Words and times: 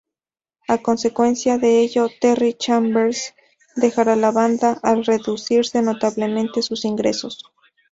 A 0.67 0.79
consecuencia 0.81 1.59
de 1.59 1.81
ello 1.83 2.07
Terry 2.19 2.53
Chambers 2.55 3.35
dejará 3.75 4.15
la 4.15 4.31
banda, 4.31 4.79
al 4.81 5.05
reducirse 5.05 5.79
notablemente 5.83 6.63
sus 6.63 6.85
ingresos. 6.85 7.43